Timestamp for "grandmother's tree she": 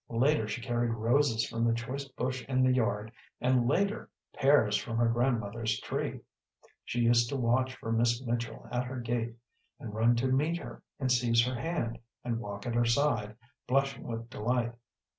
5.07-7.01